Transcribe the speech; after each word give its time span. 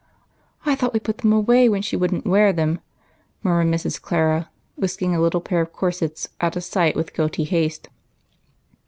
"I 0.65 0.73
thought 0.73 0.93
we 0.93 0.99
put 0.99 1.19
them 1.19 1.31
away 1.31 1.69
when 1.69 1.83
she 1.83 1.95
would 1.95 2.11
n't 2.11 2.25
wear 2.25 2.51
them," 2.51 2.79
murmured 3.43 3.71
Mrs. 3.71 4.01
Clara, 4.01 4.49
whisking 4.75 5.13
a 5.13 5.21
little 5.21 5.41
pair 5.41 5.61
of 5.61 5.73
corsets 5.73 6.27
out 6.41 6.55
of 6.55 6.63
sight, 6.63 6.95
with 6.95 7.13
guilty 7.13 7.43
haste. 7.43 7.87